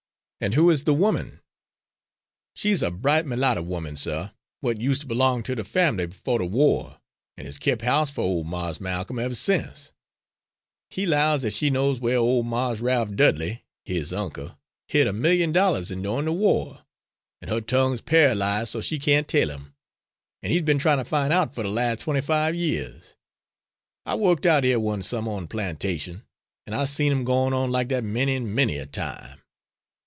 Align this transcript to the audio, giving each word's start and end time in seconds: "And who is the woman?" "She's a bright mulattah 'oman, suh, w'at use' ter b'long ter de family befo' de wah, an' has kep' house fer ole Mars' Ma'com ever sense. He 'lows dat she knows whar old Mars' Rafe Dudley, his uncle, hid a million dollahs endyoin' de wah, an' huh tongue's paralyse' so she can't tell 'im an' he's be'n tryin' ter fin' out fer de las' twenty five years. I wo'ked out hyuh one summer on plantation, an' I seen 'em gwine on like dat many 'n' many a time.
"And 0.43 0.55
who 0.55 0.71
is 0.71 0.85
the 0.85 0.93
woman?" 0.95 1.39
"She's 2.55 2.81
a 2.81 2.89
bright 2.89 3.27
mulattah 3.27 3.59
'oman, 3.59 3.95
suh, 3.95 4.29
w'at 4.63 4.81
use' 4.81 4.97
ter 4.97 5.05
b'long 5.05 5.43
ter 5.43 5.53
de 5.53 5.63
family 5.63 6.07
befo' 6.07 6.39
de 6.39 6.45
wah, 6.47 6.97
an' 7.37 7.45
has 7.45 7.59
kep' 7.59 7.83
house 7.83 8.09
fer 8.09 8.23
ole 8.23 8.43
Mars' 8.43 8.81
Ma'com 8.81 9.19
ever 9.19 9.35
sense. 9.35 9.91
He 10.89 11.05
'lows 11.05 11.43
dat 11.43 11.53
she 11.53 11.69
knows 11.69 11.99
whar 11.99 12.15
old 12.15 12.47
Mars' 12.47 12.81
Rafe 12.81 13.15
Dudley, 13.15 13.63
his 13.85 14.11
uncle, 14.11 14.57
hid 14.87 15.05
a 15.05 15.13
million 15.13 15.51
dollahs 15.53 15.91
endyoin' 15.91 16.25
de 16.25 16.33
wah, 16.33 16.79
an' 17.39 17.49
huh 17.49 17.61
tongue's 17.61 18.01
paralyse' 18.01 18.71
so 18.71 18.81
she 18.81 18.97
can't 18.97 19.27
tell 19.27 19.51
'im 19.51 19.75
an' 20.41 20.49
he's 20.49 20.63
be'n 20.63 20.79
tryin' 20.79 20.97
ter 20.97 21.03
fin' 21.05 21.31
out 21.31 21.53
fer 21.53 21.61
de 21.61 21.69
las' 21.69 21.99
twenty 21.99 22.21
five 22.21 22.55
years. 22.55 23.13
I 24.07 24.15
wo'ked 24.15 24.47
out 24.47 24.63
hyuh 24.63 24.79
one 24.81 25.03
summer 25.03 25.33
on 25.33 25.47
plantation, 25.47 26.23
an' 26.65 26.73
I 26.73 26.85
seen 26.85 27.11
'em 27.11 27.25
gwine 27.25 27.53
on 27.53 27.69
like 27.69 27.89
dat 27.89 28.03
many 28.03 28.33
'n' 28.33 28.55
many 28.55 28.77
a 28.79 28.87
time. 28.87 29.37